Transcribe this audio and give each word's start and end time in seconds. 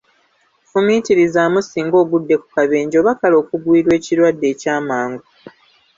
Fumiitirizaamu 0.69 1.59
singa 1.69 1.95
ogudde 2.03 2.35
ku 2.41 2.47
kabenje, 2.55 2.95
oba 3.01 3.13
kale 3.19 3.35
okugwirwa 3.41 3.93
ekirwadde 3.99 4.45
ekyamangu! 4.53 5.25